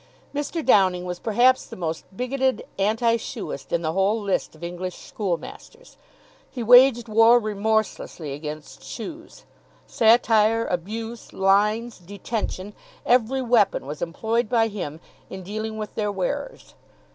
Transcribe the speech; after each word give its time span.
Mr. 0.33 0.65
Downing 0.65 1.05
was 1.05 1.19
perhaps 1.19 1.67
the 1.67 1.75
most 1.75 2.05
bigoted 2.17 2.65
anti 2.79 3.17
shoeist 3.17 3.71
in 3.71 3.83
the 3.83 3.93
whole 3.93 4.19
list 4.19 4.55
of 4.55 4.63
English 4.63 4.95
schoolmasters. 4.95 5.95
He 6.49 6.63
waged 6.63 7.07
war 7.07 7.37
remorselessly 7.39 8.33
against 8.33 8.81
shoes. 8.83 9.45
Satire, 9.85 10.65
abuse, 10.65 11.33
lines, 11.33 11.99
detention 11.99 12.73
every 13.05 13.43
weapon 13.43 13.85
was 13.85 14.01
employed 14.01 14.49
by 14.49 14.69
him 14.69 14.99
in 15.29 15.43
dealing 15.43 15.77
with 15.77 15.93
their 15.93 16.11
wearers. 16.11 16.73